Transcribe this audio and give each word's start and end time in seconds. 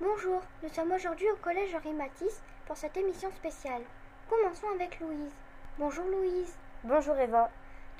Bonjour, 0.00 0.42
nous 0.64 0.68
sommes 0.70 0.90
aujourd'hui 0.90 1.30
au 1.30 1.36
collège 1.36 1.72
Henri 1.72 1.92
Matisse 1.92 2.42
pour 2.66 2.76
cette 2.76 2.96
émission 2.96 3.30
spéciale. 3.30 3.82
Commençons 4.28 4.66
avec 4.74 4.98
Louise. 4.98 5.36
Bonjour 5.78 6.04
Louise. 6.06 6.52
Bonjour 6.82 7.16
Eva. 7.16 7.48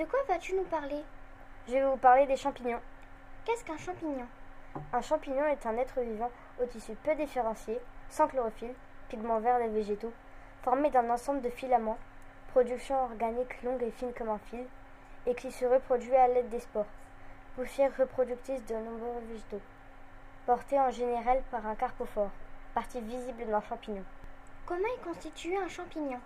De 0.00 0.04
quoi 0.04 0.18
vas-tu 0.27 0.54
nous 0.54 0.64
parler? 0.64 1.04
Je 1.69 1.75
vais 1.75 1.85
vous 1.85 1.98
parler 1.98 2.25
des 2.25 2.37
champignons. 2.37 2.80
Qu'est-ce 3.45 3.62
qu'un 3.62 3.77
champignon? 3.77 4.27
Un 4.91 5.02
champignon 5.02 5.45
est 5.45 5.66
un 5.66 5.77
être 5.77 6.01
vivant 6.01 6.30
au 6.62 6.65
tissu 6.65 6.95
peu 7.05 7.15
différencié, 7.15 7.79
sans 8.09 8.27
chlorophylle, 8.27 8.75
pigments 9.11 9.38
verts 9.38 9.59
des 9.59 9.69
végétaux, 9.69 10.12
formé 10.62 10.89
d'un 10.89 11.11
ensemble 11.11 11.42
de 11.42 11.51
filaments, 11.51 11.98
production 12.52 13.02
organique 13.02 13.62
longue 13.62 13.83
et 13.83 13.91
fine 13.91 14.15
comme 14.15 14.30
un 14.30 14.39
fil, 14.39 14.65
et 15.27 15.34
qui 15.34 15.52
se 15.52 15.66
reproduit 15.66 16.16
à 16.16 16.28
l'aide 16.28 16.48
des 16.48 16.61
spores, 16.61 16.87
poussière 17.55 17.95
reproductrice 17.98 18.64
de 18.64 18.75
nombreux 18.75 19.20
végétaux 19.28 19.61
porté 20.47 20.80
en 20.80 20.91
général 20.91 21.42
par 21.50 21.66
un 21.66 21.75
carpophore, 21.75 22.30
partie 22.73 23.03
visible 23.03 23.45
d'un 23.45 23.61
champignon. 23.61 24.05
Comment 24.64 24.89
est 24.97 25.05
constitué 25.05 25.55
un 25.59 25.69
champignon? 25.69 26.19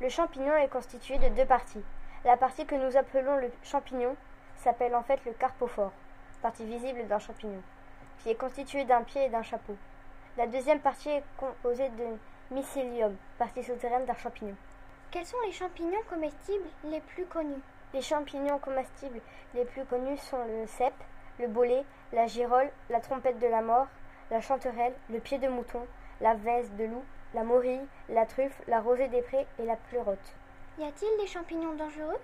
Le 0.00 0.08
champignon 0.08 0.56
est 0.56 0.70
constitué 0.70 1.18
de 1.18 1.28
deux 1.34 1.44
parties. 1.44 1.84
La 2.24 2.38
partie 2.38 2.64
que 2.64 2.74
nous 2.74 2.96
appelons 2.96 3.36
le 3.36 3.50
champignon 3.62 4.16
s'appelle 4.58 4.94
en 4.94 5.02
fait 5.02 5.24
le 5.24 5.32
carpophore, 5.32 5.92
partie 6.42 6.64
visible 6.64 7.06
d'un 7.06 7.18
champignon, 7.18 7.62
qui 8.18 8.30
est 8.30 8.34
constitué 8.34 8.84
d'un 8.84 9.02
pied 9.02 9.24
et 9.24 9.28
d'un 9.28 9.42
chapeau. 9.42 9.76
La 10.36 10.46
deuxième 10.46 10.80
partie 10.80 11.10
est 11.10 11.24
composée 11.36 11.88
de 11.90 12.54
mycélium, 12.54 13.16
partie 13.38 13.62
souterraine 13.64 14.04
d'un 14.04 14.14
champignon. 14.14 14.54
Quels 15.10 15.26
sont 15.26 15.40
les 15.46 15.52
champignons 15.52 16.02
comestibles 16.08 16.68
les 16.84 17.00
plus 17.00 17.24
connus? 17.24 17.62
Les 17.94 18.02
champignons 18.02 18.58
comestibles 18.58 19.20
les 19.54 19.64
plus 19.64 19.84
connus 19.84 20.18
sont 20.18 20.44
le 20.44 20.66
cèpe, 20.66 20.92
le 21.38 21.48
bolet, 21.48 21.84
la 22.12 22.26
girole, 22.26 22.70
la 22.90 23.00
trompette 23.00 23.38
de 23.38 23.46
la 23.46 23.62
mort, 23.62 23.86
la 24.30 24.40
chanterelle, 24.40 24.94
le 25.10 25.20
pied 25.20 25.38
de 25.38 25.48
mouton, 25.48 25.86
la 26.20 26.34
veste 26.34 26.74
de 26.76 26.84
loup, 26.84 27.04
la 27.34 27.44
morille, 27.44 27.86
la 28.08 28.26
truffe, 28.26 28.60
la 28.66 28.80
rosée 28.80 29.08
des 29.08 29.22
prés 29.22 29.46
et 29.58 29.64
la 29.64 29.76
pleurote. 29.76 30.34
Y 30.78 30.84
a-t-il 30.84 31.18
des 31.18 31.26
champignons 31.26 31.74
dangereux? 31.74 32.18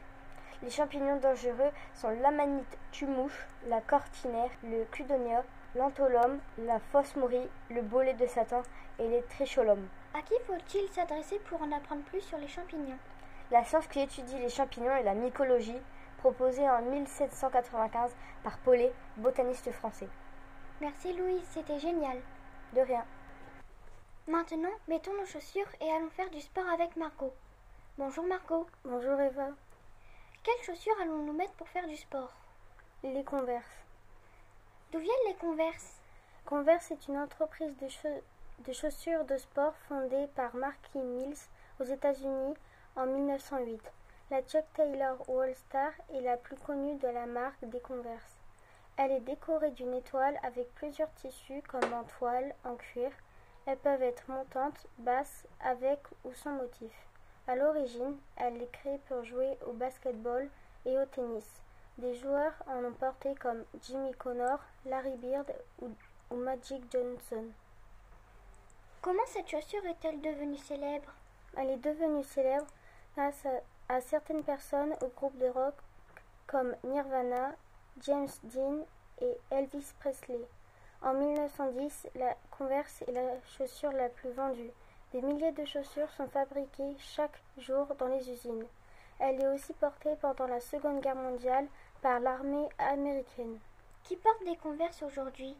Les 0.62 0.70
champignons 0.70 1.16
dangereux 1.16 1.72
sont 1.94 2.10
l'amanite 2.10 2.78
tumouche, 2.92 3.46
la 3.66 3.80
cortinaire, 3.80 4.50
le 4.62 4.84
cludonia, 4.92 5.42
l'antholome, 5.74 6.38
la 6.58 6.78
fausse 6.78 7.16
morille, 7.16 7.48
le 7.68 7.82
bolet 7.82 8.14
de 8.14 8.26
Satan 8.26 8.62
et 9.00 9.08
les 9.08 9.22
tricholums. 9.22 9.88
À 10.14 10.22
qui 10.22 10.34
faut-il 10.46 10.88
s'adresser 10.90 11.40
pour 11.40 11.60
en 11.62 11.72
apprendre 11.72 12.02
plus 12.02 12.20
sur 12.20 12.38
les 12.38 12.46
champignons? 12.46 12.98
La 13.50 13.64
science 13.64 13.88
qui 13.88 14.00
étudie 14.00 14.38
les 14.38 14.48
champignons 14.48 14.94
est 14.94 15.02
la 15.02 15.14
mycologie, 15.14 15.80
proposé 16.18 16.68
en 16.68 16.80
1795 16.82 18.14
par 18.44 18.56
Paulet, 18.58 18.92
botaniste 19.16 19.72
français. 19.72 20.08
Merci 20.80 21.12
Louise, 21.12 21.42
c'était 21.50 21.80
génial. 21.80 22.18
De 22.72 22.80
rien. 22.80 23.04
Maintenant, 24.28 24.70
mettons 24.86 25.14
nos 25.18 25.26
chaussures 25.26 25.66
et 25.80 25.90
allons 25.90 26.10
faire 26.10 26.30
du 26.30 26.40
sport 26.40 26.68
avec 26.72 26.94
Margot. 26.94 27.32
Bonjour 27.98 28.24
Margot. 28.24 28.68
Bonjour 28.84 29.20
Eva. 29.20 29.48
Quelles 30.44 30.64
chaussures 30.64 31.00
allons-nous 31.00 31.34
mettre 31.34 31.52
pour 31.52 31.68
faire 31.68 31.86
du 31.86 31.96
sport? 31.96 32.32
Les 33.04 33.22
Converse. 33.22 33.84
D'où 34.90 34.98
viennent 34.98 35.28
les 35.28 35.36
Converse? 35.36 36.00
Converse 36.44 36.90
est 36.90 37.06
une 37.06 37.16
entreprise 37.16 37.76
de, 37.76 37.86
de, 38.66 38.72
chaussures 38.72 39.24
de 39.24 39.36
sport 39.36 39.76
fondée 39.86 40.26
par 40.34 40.56
Marky 40.56 40.98
Mills 40.98 41.38
aux 41.78 41.84
États-Unis 41.84 42.54
en 42.96 43.06
1908. 43.06 43.80
La 44.32 44.42
Chuck 44.42 44.64
Taylor 44.74 45.16
All 45.30 45.54
Star 45.54 45.92
est 46.12 46.22
la 46.22 46.36
plus 46.36 46.56
connue 46.56 46.96
de 46.96 47.06
la 47.06 47.26
marque 47.26 47.64
des 47.66 47.80
Converse. 47.80 48.36
Elle 48.96 49.12
est 49.12 49.20
décorée 49.20 49.70
d'une 49.70 49.94
étoile 49.94 50.40
avec 50.42 50.74
plusieurs 50.74 51.14
tissus 51.14 51.62
comme 51.68 51.92
en 51.92 52.02
toile, 52.02 52.52
en 52.64 52.74
cuir. 52.74 53.12
Elles 53.66 53.78
peuvent 53.78 54.02
être 54.02 54.28
montantes, 54.28 54.88
basses, 54.98 55.46
avec 55.60 56.00
ou 56.24 56.32
sans 56.32 56.54
motif. 56.54 57.11
À 57.48 57.56
l'origine, 57.56 58.16
elle 58.36 58.62
est 58.62 58.70
créée 58.72 59.00
pour 59.08 59.24
jouer 59.24 59.58
au 59.66 59.72
basketball 59.72 60.48
et 60.86 60.98
au 60.98 61.04
tennis. 61.06 61.46
Des 61.98 62.14
joueurs 62.14 62.54
en 62.66 62.84
ont 62.84 62.92
porté 62.92 63.34
comme 63.34 63.64
Jimmy 63.82 64.12
Connor, 64.14 64.58
Larry 64.86 65.16
Bird 65.16 65.52
ou, 65.80 65.90
ou 66.30 66.36
Magic 66.36 66.82
Johnson. 66.90 67.44
Comment 69.00 69.26
cette 69.26 69.48
chaussure 69.48 69.84
est-elle 69.86 70.20
devenue 70.20 70.56
célèbre? 70.56 71.12
Elle 71.56 71.70
est 71.70 71.76
devenue 71.84 72.24
célèbre 72.24 72.66
grâce 73.14 73.44
à 73.44 73.60
à 73.92 74.00
certaines 74.00 74.42
personnes 74.42 74.94
au 75.02 75.08
groupe 75.08 75.36
de 75.38 75.48
rock 75.48 75.74
comme 76.46 76.74
Nirvana, 76.84 77.52
James 78.02 78.28
Dean 78.44 78.86
et 79.20 79.36
Elvis 79.50 79.92
Presley. 80.00 80.40
En 81.02 81.14
1910, 81.14 82.08
la 82.14 82.34
Converse 82.50 83.02
est 83.02 83.12
la 83.12 83.40
chaussure 83.56 83.92
la 83.92 84.08
plus 84.08 84.30
vendue. 84.30 84.70
Des 85.12 85.20
milliers 85.20 85.52
de 85.52 85.66
chaussures 85.66 86.10
sont 86.12 86.28
fabriquées 86.28 86.96
chaque 86.98 87.38
jour 87.58 87.86
dans 87.98 88.06
les 88.06 88.30
usines. 88.30 88.64
Elle 89.18 89.42
est 89.42 89.48
aussi 89.48 89.74
portée 89.74 90.16
pendant 90.22 90.46
la 90.46 90.58
Seconde 90.58 91.02
Guerre 91.02 91.16
mondiale 91.16 91.66
par 92.00 92.18
l'armée 92.18 92.66
américaine. 92.78 93.58
Qui 94.04 94.16
porte 94.16 94.42
des 94.44 94.56
Converse 94.56 95.02
aujourd'hui? 95.02 95.54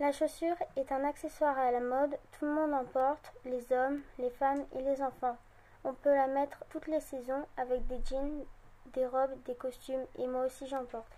La 0.00 0.10
chaussure 0.10 0.56
est 0.76 0.90
un 0.90 1.04
accessoire 1.04 1.58
à 1.58 1.70
la 1.70 1.80
mode, 1.80 2.16
tout 2.32 2.46
le 2.46 2.54
monde 2.54 2.72
en 2.72 2.84
porte, 2.84 3.32
les 3.44 3.70
hommes, 3.72 4.00
les 4.18 4.30
femmes 4.30 4.64
et 4.74 4.80
les 4.80 5.02
enfants. 5.02 5.36
On 5.84 5.92
peut 5.92 6.14
la 6.14 6.26
mettre 6.26 6.64
toutes 6.70 6.86
les 6.86 7.00
saisons 7.00 7.44
avec 7.58 7.86
des 7.88 8.00
jeans, 8.08 8.46
des 8.94 9.06
robes, 9.06 9.42
des 9.44 9.54
costumes 9.54 10.06
et 10.16 10.26
moi 10.26 10.46
aussi 10.46 10.66
j'en 10.66 10.86
porte. 10.86 11.12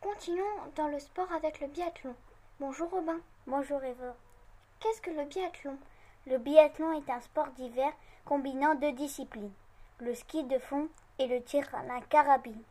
Continuons 0.00 0.44
dans 0.74 0.88
le 0.88 0.98
sport 0.98 1.30
avec 1.32 1.60
le 1.60 1.68
biathlon. 1.68 2.16
Bonjour 2.58 2.90
Robin. 2.90 3.20
Bonjour 3.46 3.82
Eva. 3.84 4.16
Qu'est-ce 4.80 5.00
que 5.00 5.10
le 5.10 5.24
biathlon? 5.24 5.78
Le 6.26 6.36
biathlon 6.36 6.92
est 6.92 7.10
un 7.10 7.20
sport 7.20 7.48
d'hiver 7.56 7.92
combinant 8.26 8.74
deux 8.74 8.92
disciplines, 8.92 9.52
le 10.00 10.14
ski 10.14 10.44
de 10.44 10.58
fond 10.58 10.88
et 11.18 11.26
le 11.26 11.42
tir 11.42 11.66
à 11.74 11.82
la 11.82 12.00
carabine. 12.02 12.62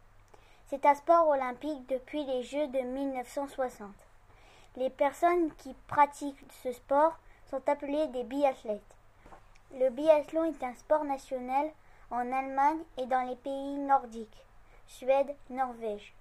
C'est 0.67 0.85
un 0.85 0.93
sport 0.93 1.27
olympique 1.27 1.89
depuis 1.89 2.23
les 2.25 2.43
Jeux 2.43 2.67
de 2.67 2.79
1960. 2.79 3.89
Les 4.75 4.91
personnes 4.91 5.51
qui 5.55 5.73
pratiquent 5.87 6.45
ce 6.63 6.71
sport 6.71 7.17
sont 7.49 7.67
appelées 7.67 8.07
des 8.07 8.23
biathlètes. 8.23 8.95
Le 9.73 9.89
biathlon 9.89 10.43
est 10.43 10.63
un 10.63 10.75
sport 10.75 11.03
national 11.03 11.71
en 12.11 12.31
Allemagne 12.31 12.83
et 12.97 13.07
dans 13.07 13.27
les 13.27 13.35
pays 13.35 13.77
nordiques, 13.79 14.45
Suède, 14.87 15.35
Norvège. 15.49 16.13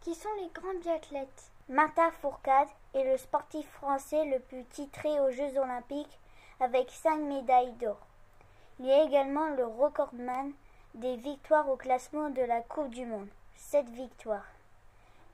Qui 0.00 0.14
sont 0.14 0.34
les 0.40 0.48
grands 0.48 0.78
biathlètes? 0.80 1.50
Martha 1.68 2.10
Fourcade 2.12 2.68
est 2.94 3.04
le 3.04 3.18
sportif 3.18 3.68
français 3.72 4.24
le 4.24 4.40
plus 4.40 4.64
titré 4.64 5.20
aux 5.20 5.30
Jeux 5.30 5.58
olympiques 5.58 6.18
avec 6.60 6.90
cinq 6.90 7.18
médailles 7.18 7.72
d'or. 7.72 7.98
Il 8.80 8.88
est 8.88 9.04
également 9.06 9.48
le 9.48 9.66
recordman 9.66 10.52
des 10.94 11.16
victoires 11.16 11.68
au 11.68 11.76
classement 11.76 12.30
de 12.30 12.42
la 12.42 12.60
Coupe 12.60 12.90
du 12.90 13.06
Monde, 13.06 13.28
sept 13.56 13.88
victoires. 13.90 14.48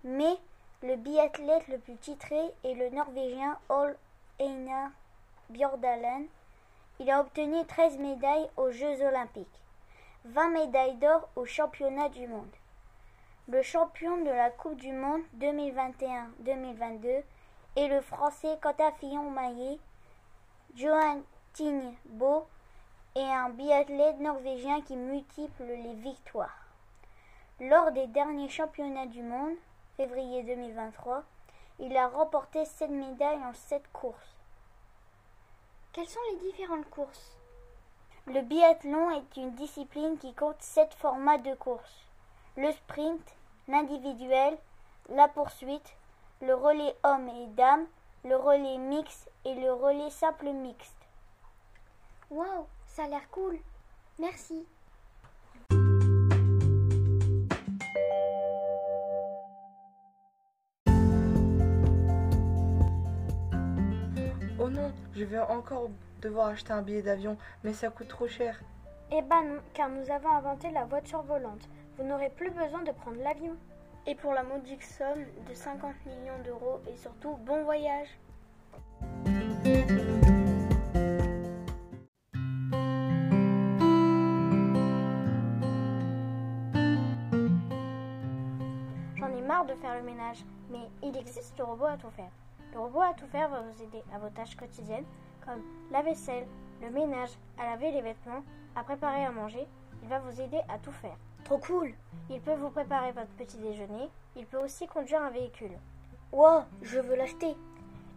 Mais 0.04 0.36
le 0.82 0.96
biathlète 0.96 1.68
le 1.68 1.78
plus 1.78 1.96
titré 1.96 2.40
est 2.64 2.74
le 2.74 2.90
Norvégien 2.90 3.58
Ol 3.68 3.96
Einar 4.38 4.90
Bjordalen 5.50 6.26
il 7.00 7.10
a 7.10 7.20
obtenu 7.20 7.64
13 7.64 7.98
médailles 7.98 8.50
aux 8.56 8.72
Jeux 8.72 9.06
olympiques, 9.06 9.46
20 10.24 10.48
médailles 10.48 10.96
d'or 10.96 11.28
aux 11.36 11.44
championnats 11.44 12.08
du 12.08 12.26
monde. 12.26 12.50
Le 13.48 13.62
champion 13.62 14.16
de 14.24 14.30
la 14.30 14.50
Coupe 14.50 14.76
du 14.76 14.92
monde 14.92 15.22
2021-2022 15.38 17.22
est 17.76 17.88
le 17.88 18.00
Français 18.00 18.58
Quentin 18.60 18.90
Fillon-Maillet, 18.98 19.78
Johan 20.78 21.22
Bo 22.04 22.46
et 23.16 23.20
un 23.20 23.48
biathlète 23.48 24.20
norvégien 24.20 24.80
qui 24.82 24.94
multiplie 24.94 25.82
les 25.82 25.94
victoires. 25.94 26.68
Lors 27.58 27.90
des 27.90 28.06
derniers 28.06 28.48
championnats 28.48 29.06
du 29.06 29.20
monde, 29.20 29.56
février 29.96 30.44
2023, 30.44 31.24
il 31.80 31.96
a 31.96 32.06
remporté 32.06 32.64
7 32.64 32.90
médailles 32.90 33.44
en 33.44 33.52
7 33.54 33.82
courses. 33.92 34.36
Quelles 35.92 36.08
sont 36.08 36.20
les 36.30 36.48
différentes 36.48 36.88
courses? 36.90 37.36
Le 38.28 38.40
biathlon 38.42 39.10
est 39.10 39.36
une 39.36 39.56
discipline 39.56 40.16
qui 40.18 40.32
compte 40.32 40.62
sept 40.62 40.94
formats 40.94 41.38
de 41.38 41.56
course. 41.56 42.04
Le 42.56 42.70
sprint, 42.70 43.34
l'individuel, 43.66 44.56
la 45.08 45.26
poursuite, 45.26 45.96
le 46.40 46.54
relais 46.54 46.94
homme 47.02 47.28
et 47.30 47.46
dame, 47.56 47.84
le 48.22 48.36
relais 48.36 48.78
mixte 48.78 49.28
et 49.48 49.54
le 49.54 49.72
relais 49.72 50.10
simple 50.10 50.50
mixte. 50.52 51.08
Waouh, 52.30 52.66
ça 52.86 53.04
a 53.04 53.08
l'air 53.08 53.30
cool. 53.30 53.58
Merci. 54.18 54.66
Oh 64.60 64.68
non, 64.68 64.92
je 65.14 65.24
vais 65.24 65.38
encore 65.38 65.88
devoir 66.20 66.48
acheter 66.48 66.74
un 66.74 66.82
billet 66.82 67.00
d'avion, 67.00 67.38
mais 67.64 67.72
ça 67.72 67.88
coûte 67.88 68.08
trop 68.08 68.28
cher. 68.28 68.60
Eh 69.10 69.22
ben 69.22 69.42
non, 69.44 69.60
car 69.72 69.88
nous 69.88 70.10
avons 70.10 70.28
inventé 70.28 70.70
la 70.72 70.84
voiture 70.84 71.22
volante. 71.22 71.66
Vous 71.96 72.04
n'aurez 72.04 72.28
plus 72.28 72.50
besoin 72.50 72.82
de 72.82 72.92
prendre 72.92 73.22
l'avion. 73.22 73.56
Et 74.06 74.14
pour 74.14 74.34
la 74.34 74.42
modique 74.42 74.82
somme 74.82 75.24
de 75.48 75.54
50 75.54 75.94
millions 76.04 76.42
d'euros, 76.44 76.80
et 76.90 76.96
surtout 76.96 77.36
bon 77.38 77.62
voyage 77.64 78.08
de 89.68 89.74
faire 89.74 89.94
le 89.94 90.02
ménage, 90.02 90.44
mais 90.70 90.88
il 91.02 91.16
existe 91.16 91.56
le 91.58 91.64
robot 91.64 91.86
à 91.86 91.96
tout 91.96 92.10
faire. 92.10 92.30
Le 92.72 92.80
robot 92.80 93.02
à 93.02 93.14
tout 93.14 93.26
faire 93.26 93.48
va 93.48 93.60
vous 93.60 93.82
aider 93.82 94.02
à 94.14 94.18
vos 94.18 94.30
tâches 94.30 94.56
quotidiennes 94.56 95.04
comme 95.44 95.62
la 95.90 96.02
vaisselle, 96.02 96.46
le 96.82 96.90
ménage, 96.90 97.30
à 97.58 97.64
laver 97.64 97.90
les 97.92 98.02
vêtements, 98.02 98.42
à 98.76 98.82
préparer 98.82 99.24
à 99.24 99.30
manger. 99.30 99.66
Il 100.02 100.08
va 100.08 100.18
vous 100.20 100.40
aider 100.40 100.60
à 100.68 100.78
tout 100.78 100.92
faire. 100.92 101.16
Trop 101.44 101.58
cool 101.58 101.94
Il 102.30 102.40
peut 102.40 102.54
vous 102.54 102.70
préparer 102.70 103.12
votre 103.12 103.30
petit 103.38 103.58
déjeuner. 103.58 104.08
Il 104.36 104.46
peut 104.46 104.58
aussi 104.58 104.86
conduire 104.86 105.22
un 105.22 105.30
véhicule. 105.30 105.78
Wow, 106.32 106.62
je 106.82 107.00
veux 107.00 107.16
l'acheter. 107.16 107.56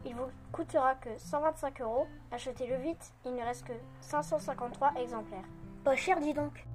Il 0.06 0.15
vous 0.15 0.27
coûtera 0.51 0.95
que 0.95 1.09
125 1.18 1.81
euros. 1.81 2.07
Achetez-le 2.31 2.75
vite, 2.77 3.13
il 3.25 3.36
ne 3.36 3.44
reste 3.44 3.65
que 3.65 3.74
553 4.01 4.94
exemplaires. 4.95 5.45
Pas 5.83 5.95
cher, 5.95 6.19
dis 6.19 6.33
donc. 6.33 6.65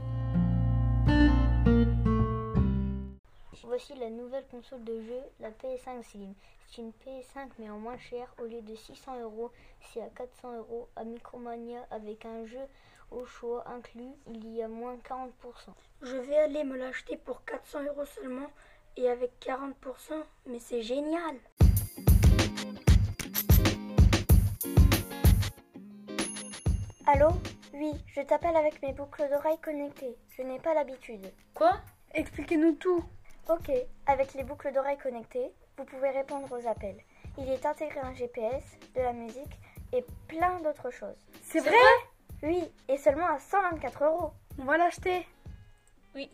Voici 3.66 3.96
la 3.96 4.10
nouvelle 4.10 4.46
console 4.48 4.84
de 4.84 5.00
jeu, 5.00 5.20
la 5.40 5.50
PS5 5.50 6.00
Slim. 6.04 6.34
C'est 6.68 6.82
une 6.82 6.92
PS5 7.04 7.48
mais 7.58 7.68
en 7.68 7.80
moins 7.80 7.98
cher. 7.98 8.32
Au 8.40 8.44
lieu 8.44 8.62
de 8.62 8.76
600 8.76 9.22
euros, 9.22 9.50
c'est 9.80 10.00
à 10.00 10.08
400 10.08 10.58
euros. 10.58 10.88
À 10.94 11.02
Micromania, 11.02 11.84
avec 11.90 12.24
un 12.26 12.46
jeu 12.46 12.60
au 13.10 13.26
choix 13.26 13.68
inclus, 13.68 14.14
il 14.28 14.54
y 14.54 14.62
a 14.62 14.68
moins 14.68 14.96
40%. 14.98 15.30
Je 16.00 16.16
vais 16.16 16.36
aller 16.36 16.62
me 16.62 16.76
l'acheter 16.76 17.16
pour 17.16 17.44
400 17.44 17.82
euros 17.86 18.04
seulement 18.04 18.46
et 18.96 19.08
avec 19.08 19.32
40%, 19.44 19.72
mais 20.46 20.60
c'est 20.60 20.82
génial. 20.82 21.34
Allô? 27.04 27.30
Oui, 27.74 27.90
je 28.06 28.20
t'appelle 28.20 28.56
avec 28.56 28.80
mes 28.80 28.92
boucles 28.92 29.28
d'oreilles 29.28 29.58
connectées. 29.60 30.16
Je 30.36 30.42
n'ai 30.42 30.60
pas 30.60 30.72
l'habitude. 30.72 31.32
Quoi? 31.52 31.72
Expliquez-nous 32.14 32.74
tout. 32.74 33.04
Ok, 33.48 33.70
avec 34.06 34.34
les 34.34 34.43
boucles 34.43 34.72
d'oreilles 34.72 34.98
connectées, 34.98 35.52
vous 35.78 35.84
pouvez 35.84 36.10
répondre 36.10 36.50
aux 36.50 36.66
appels. 36.66 36.98
Il 37.38 37.48
est 37.48 37.64
intégré 37.64 38.00
un 38.00 38.12
GPS, 38.12 38.64
de 38.96 39.00
la 39.00 39.12
musique 39.12 39.60
et 39.93 40.04
plein 40.26 40.58
d'autres 40.62 40.90
choses. 40.90 41.14
C'est 41.43 41.60
vrai 41.60 41.76
Oui, 42.43 42.69
et 42.88 42.98
seulement 42.98 43.28
à 43.28 43.38
124 43.38 44.04
euros. 44.04 44.32
On 44.58 44.64
va 44.64 44.78
l'acheter. 44.78 45.25
Oui. 46.16 46.28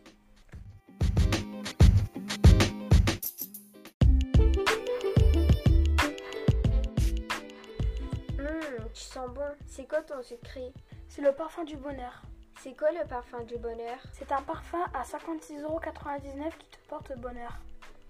Hum, 8.38 8.88
tu 8.94 9.02
sens 9.02 9.28
bon. 9.28 9.54
C'est 9.66 9.86
quoi 9.86 10.00
ton 10.00 10.22
secret? 10.22 10.72
C'est 11.10 11.20
le 11.20 11.32
parfum 11.32 11.64
du 11.64 11.76
bonheur. 11.76 12.22
C'est 12.62 12.76
quoi 12.76 12.92
le 12.92 13.04
parfum 13.08 13.42
du 13.42 13.58
bonheur? 13.58 13.98
C'est 14.12 14.30
un 14.30 14.40
parfum 14.40 14.84
à 14.94 15.02
56,99€ 15.02 16.56
qui 16.56 16.66
te 16.68 16.78
porte 16.88 17.12
bonheur. 17.18 17.58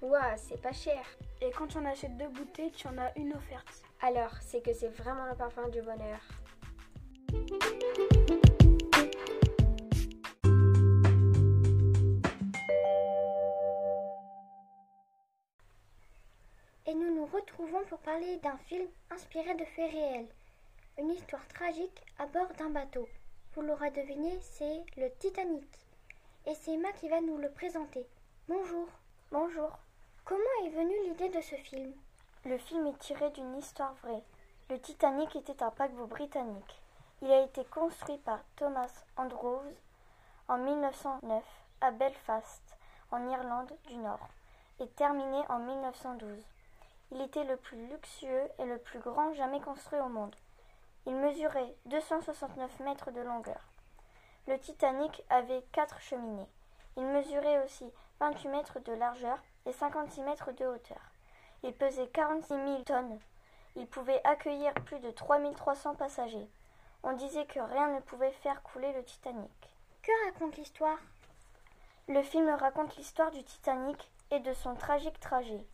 Ouah, 0.03 0.37
c'est 0.37 0.61
pas 0.61 0.73
cher. 0.73 1.03
Et 1.41 1.51
quand 1.53 1.69
tu 1.69 1.79
en 1.79 1.87
achètes 1.87 2.19
deux 2.19 2.29
bouteilles, 2.29 2.71
tu 2.73 2.87
en 2.87 2.99
as 2.99 3.17
une 3.17 3.33
offerte. 3.33 3.83
Alors, 4.03 4.31
c'est 4.43 4.61
que 4.61 4.75
c'est 4.75 4.91
vraiment 4.91 5.25
le 5.25 5.35
parfum 5.35 5.67
du 5.71 5.81
bonheur. 5.81 6.21
Et 16.85 16.93
nous 16.95 17.15
nous 17.15 17.25
retrouvons 17.25 17.85
pour 17.89 18.01
parler 18.01 18.37
d'un 18.43 18.59
film 18.69 18.87
inspiré 19.11 19.55
de 19.55 19.65
faits 19.65 19.93
réels. 19.93 20.29
Une 20.99 21.09
histoire 21.09 21.49
tragique 21.49 22.03
à 22.19 22.27
bord 22.27 22.53
d'un 22.59 22.69
bateau. 22.69 23.09
Vous 23.55 23.61
l'aurez 23.61 23.91
deviné, 23.91 24.41
c'est 24.41 24.83
le 24.97 25.11
Titanic. 25.19 25.69
Et 26.47 26.55
c'est 26.55 26.73
Emma 26.73 26.91
qui 26.93 27.11
va 27.11 27.21
nous 27.21 27.37
le 27.37 27.51
présenter. 27.51 28.07
Bonjour. 28.49 28.89
Bonjour. 29.31 29.79
Comment 30.25 30.65
est 30.65 30.71
venue 30.71 30.95
l'idée 31.05 31.29
de 31.29 31.41
ce 31.43 31.57
film? 31.57 31.93
Le 32.47 32.57
film 32.57 32.87
est 32.87 32.99
tiré 32.99 33.29
d'une 33.29 33.59
histoire 33.59 33.93
vraie. 33.97 34.23
Le 34.71 34.81
Titanic 34.81 35.37
était 35.37 35.63
un 35.63 35.71
paquebot 35.71 36.07
britannique. 36.07 36.81
Il 37.21 37.31
a 37.31 37.43
été 37.43 37.63
construit 37.67 38.17
par 38.25 38.39
Thomas 38.57 39.05
Andrews 39.19 39.75
en 40.49 40.57
1909 40.57 41.45
à 41.83 41.91
Belfast, 41.91 42.63
en 43.11 43.29
Irlande 43.29 43.77
du 43.87 43.97
Nord, 43.97 44.31
et 44.81 44.89
terminé 44.89 45.43
en 45.51 45.59
1912. 45.59 46.43
Il 47.11 47.21
était 47.21 47.45
le 47.45 47.59
plus 47.59 47.87
luxueux 47.89 48.49
et 48.59 48.65
le 48.65 48.79
plus 48.79 49.01
grand 49.01 49.35
jamais 49.35 49.61
construit 49.61 50.01
au 50.01 50.09
monde. 50.09 50.35
Il 51.07 51.17
mesurait 51.17 51.75
269 51.87 52.81
mètres 52.81 53.11
de 53.11 53.21
longueur. 53.21 53.61
Le 54.47 54.59
Titanic 54.59 55.23
avait 55.31 55.65
quatre 55.73 56.01
cheminées. 56.01 56.49
Il 56.97 57.07
mesurait 57.07 57.65
aussi 57.65 57.91
28 58.21 58.49
mètres 58.49 58.81
de 58.81 58.93
largeur 58.93 59.39
et 59.67 59.73
56 59.73 60.21
mètres 60.23 60.53
de 60.53 60.65
hauteur. 60.65 61.01
Il 61.65 61.73
pesait 61.75 62.09
46 62.09 62.49
000 62.55 62.83
tonnes. 62.83 63.19
Il 63.77 63.87
pouvait 63.87 64.21
accueillir 64.25 64.73
plus 64.75 65.01
de 65.01 65.11
3300 65.11 65.95
passagers. 65.95 66.49
On 67.03 67.13
disait 67.13 67.47
que 67.47 67.61
rien 67.61 67.89
ne 67.89 68.01
pouvait 68.01 68.31
faire 68.31 68.63
couler 68.63 68.93
le 68.93 69.05
Titanic. 69.05 69.51
Que 70.03 70.27
raconte 70.27 70.57
l'histoire? 70.57 70.99
Le 72.09 72.23
film 72.23 72.49
raconte 72.51 72.97
l'histoire 72.97 73.31
du 73.31 73.43
Titanic 73.43 74.11
et 74.31 74.41
de 74.41 74.53
son 74.53 74.75
tragique 74.75 75.19
trajet. 75.21 75.67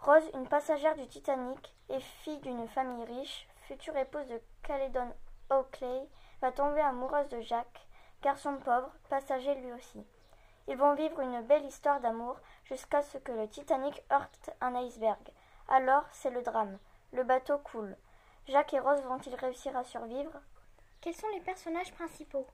Rose, 0.00 0.30
une 0.34 0.48
passagère 0.48 0.96
du 0.96 1.06
Titanic 1.06 1.74
et 1.90 2.00
fille 2.00 2.38
d'une 2.38 2.66
famille 2.68 3.04
riche, 3.04 3.46
future 3.66 3.96
épouse 3.96 4.26
de 4.26 4.40
Caledon 4.70 5.12
Oakley, 5.50 6.08
va 6.40 6.52
tomber 6.52 6.80
amoureuse 6.80 7.28
de 7.30 7.40
Jack, 7.40 7.88
garçon 8.22 8.56
pauvre, 8.58 8.92
passager 9.08 9.52
lui 9.56 9.72
aussi. 9.72 10.06
Ils 10.68 10.76
vont 10.76 10.94
vivre 10.94 11.18
une 11.18 11.42
belle 11.42 11.64
histoire 11.64 11.98
d'amour 11.98 12.36
jusqu'à 12.62 13.02
ce 13.02 13.18
que 13.18 13.32
le 13.32 13.48
Titanic 13.48 14.00
heurte 14.12 14.50
un 14.60 14.76
iceberg. 14.76 15.18
Alors, 15.66 16.04
c'est 16.12 16.30
le 16.30 16.42
drame. 16.42 16.78
Le 17.12 17.24
bateau 17.24 17.58
coule. 17.58 17.96
Jack 18.46 18.72
et 18.72 18.78
Rose 18.78 19.02
vont-ils 19.02 19.34
réussir 19.34 19.76
à 19.76 19.82
survivre? 19.82 20.40
Quels 21.00 21.16
sont 21.16 21.30
les 21.34 21.40
personnages 21.40 21.92
principaux? 21.92 22.46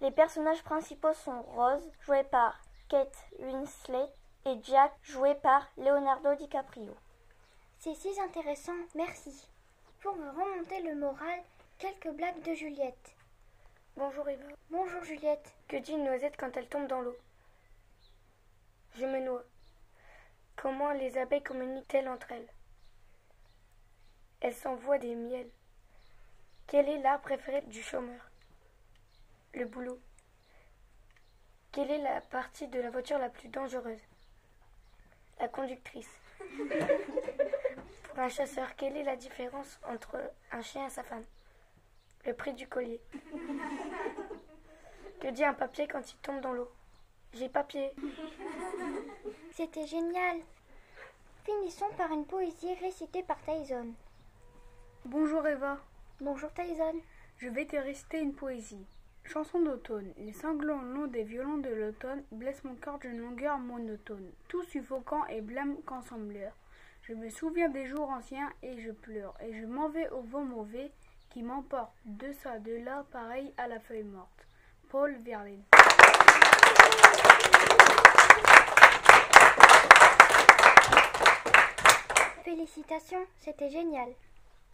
Les 0.00 0.12
personnages 0.12 0.62
principaux 0.62 1.14
sont 1.14 1.42
Rose, 1.42 1.90
jouée 2.02 2.22
par 2.22 2.56
Kate 2.88 3.26
Winslet, 3.40 4.12
et 4.44 4.62
Jack, 4.62 4.92
joué 5.02 5.34
par 5.34 5.66
Leonardo 5.76 6.36
DiCaprio. 6.36 6.94
C'est 7.80 7.96
si 7.96 8.14
intéressant, 8.20 8.76
merci. 8.94 9.48
Pour 10.06 10.14
me 10.18 10.30
remonter 10.30 10.82
le 10.82 10.94
moral, 10.94 11.42
quelques 11.78 12.10
blagues 12.10 12.40
de 12.44 12.54
Juliette. 12.54 13.16
Bonjour 13.96 14.28
Eva. 14.28 14.46
Bonjour 14.70 15.02
Juliette. 15.02 15.52
Que 15.66 15.78
dit 15.78 15.94
une 15.94 16.04
noisette 16.04 16.36
quand 16.38 16.56
elle 16.56 16.68
tombe 16.68 16.86
dans 16.86 17.00
l'eau? 17.00 17.16
Je 18.94 19.04
me 19.04 19.18
noie. 19.18 19.42
Comment 20.54 20.92
les 20.92 21.18
abeilles 21.18 21.42
communiquent-elles 21.42 22.06
entre 22.06 22.30
elles? 22.30 22.46
Elles 24.42 24.54
s'envoient 24.54 24.98
des 24.98 25.16
miels. 25.16 25.50
Quel 26.68 26.88
est 26.88 27.02
l'art 27.02 27.20
préféré 27.20 27.62
du 27.62 27.82
chômeur? 27.82 28.30
Le 29.54 29.64
boulot. 29.64 29.98
Quelle 31.72 31.90
est 31.90 31.98
la 32.02 32.20
partie 32.20 32.68
de 32.68 32.78
la 32.78 32.90
voiture 32.90 33.18
la 33.18 33.28
plus 33.28 33.48
dangereuse? 33.48 34.04
La 35.40 35.48
conductrice. 35.48 36.20
Pour 38.16 38.24
un 38.24 38.30
chasseur, 38.30 38.74
quelle 38.76 38.96
est 38.96 39.04
la 39.04 39.16
différence 39.16 39.78
entre 39.86 40.16
un 40.50 40.62
chien 40.62 40.86
et 40.86 40.90
sa 40.90 41.02
femme? 41.02 41.26
Le 42.24 42.32
prix 42.32 42.54
du 42.54 42.66
collier. 42.66 42.98
Que 45.20 45.28
dit 45.28 45.44
un 45.44 45.52
papier 45.52 45.86
quand 45.86 46.00
il 46.10 46.16
tombe 46.22 46.40
dans 46.40 46.54
l'eau? 46.54 46.70
J'ai 47.34 47.50
papier. 47.50 47.92
C'était 49.52 49.86
génial. 49.86 50.38
Finissons 51.44 51.90
par 51.98 52.10
une 52.10 52.24
poésie 52.24 52.72
récitée 52.80 53.22
par 53.22 53.36
Tyson. 53.42 53.88
Bonjour 55.04 55.46
Eva. 55.46 55.76
Bonjour 56.22 56.50
Tyson. 56.54 56.94
Je 57.36 57.50
vais 57.50 57.66
te 57.66 57.76
réciter 57.76 58.20
une 58.20 58.32
poésie. 58.32 58.86
Chanson 59.24 59.60
d'automne. 59.60 60.14
Les 60.16 60.32
sanglants 60.32 60.80
longs 60.80 61.06
des 61.06 61.24
violons 61.24 61.58
de 61.58 61.68
l'automne 61.68 62.24
blessent 62.32 62.64
mon 62.64 62.76
cœur 62.76 62.98
d'une 62.98 63.18
longueur 63.18 63.58
monotone, 63.58 64.32
tout 64.48 64.62
suffocant 64.62 65.26
et 65.26 65.42
blême 65.42 65.76
qu'ensembleur. 65.84 66.54
Je 67.08 67.14
me 67.14 67.30
souviens 67.30 67.68
des 67.68 67.86
jours 67.86 68.10
anciens 68.10 68.52
et 68.64 68.80
je 68.80 68.90
pleure, 68.90 69.34
et 69.40 69.54
je 69.54 69.64
m'en 69.64 69.88
vais 69.88 70.08
au 70.08 70.22
vent 70.22 70.44
mauvais 70.44 70.90
qui 71.30 71.40
m'emporte 71.40 71.94
de 72.04 72.32
ça, 72.32 72.58
de 72.58 72.72
là, 72.72 73.04
pareil 73.12 73.54
à 73.58 73.68
la 73.68 73.78
feuille 73.78 74.02
morte. 74.02 74.44
Paul 74.88 75.14
Verlaine. 75.22 75.62
Félicitations, 82.42 83.24
c'était 83.36 83.70
génial. 83.70 84.08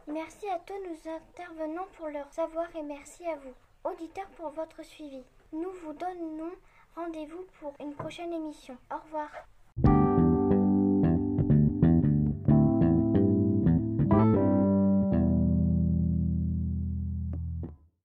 Merci 0.06 0.48
à 0.48 0.58
tous 0.60 0.72
nos 0.88 1.12
intervenants 1.12 1.88
pour 1.98 2.08
leur 2.08 2.32
savoir 2.32 2.64
et 2.74 2.82
merci 2.82 3.26
à 3.26 3.36
vous, 3.36 3.90
auditeurs, 3.90 4.30
pour 4.36 4.48
votre 4.52 4.82
suivi. 4.82 5.22
Nous 5.52 5.70
vous 5.84 5.92
donnons 5.92 6.52
rendez-vous 6.96 7.44
pour 7.60 7.74
une 7.78 7.92
prochaine 7.94 8.32
émission. 8.32 8.78
Au 8.90 8.96
revoir. 9.04 9.28